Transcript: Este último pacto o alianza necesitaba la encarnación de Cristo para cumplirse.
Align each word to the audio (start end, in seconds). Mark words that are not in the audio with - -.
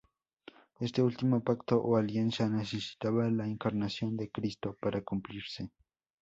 Este 0.79 1.03
último 1.09 1.37
pacto 1.43 1.75
o 1.79 1.95
alianza 1.95 2.49
necesitaba 2.49 3.29
la 3.29 3.45
encarnación 3.45 4.17
de 4.17 4.31
Cristo 4.31 4.75
para 4.81 5.03
cumplirse. 5.03 5.69